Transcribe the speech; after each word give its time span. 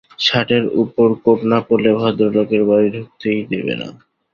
শার্টের 0.19 0.63
উপর 0.83 1.07
কোট 1.23 1.39
না 1.51 1.59
পরলে, 1.67 1.91
ভদ্রলোকের 1.99 2.61
বাড়ী 2.69 2.87
ঢুকতেই 2.95 3.39
দেবে 3.51 3.73
না। 3.81 3.87